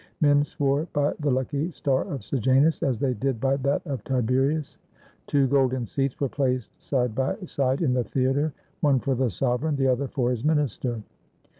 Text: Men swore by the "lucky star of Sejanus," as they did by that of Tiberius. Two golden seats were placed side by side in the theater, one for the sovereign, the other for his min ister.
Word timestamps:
Men 0.19 0.43
swore 0.43 0.87
by 0.93 1.13
the 1.19 1.29
"lucky 1.29 1.69
star 1.69 2.05
of 2.05 2.23
Sejanus," 2.25 2.81
as 2.81 2.97
they 2.97 3.13
did 3.13 3.39
by 3.39 3.55
that 3.57 3.85
of 3.85 4.03
Tiberius. 4.03 4.79
Two 5.27 5.45
golden 5.45 5.85
seats 5.85 6.19
were 6.19 6.27
placed 6.27 6.71
side 6.81 7.13
by 7.13 7.35
side 7.45 7.83
in 7.83 7.93
the 7.93 8.03
theater, 8.03 8.51
one 8.79 8.97
for 8.99 9.13
the 9.13 9.29
sovereign, 9.29 9.75
the 9.75 9.87
other 9.87 10.07
for 10.07 10.31
his 10.31 10.43
min 10.43 10.57
ister. 10.57 11.03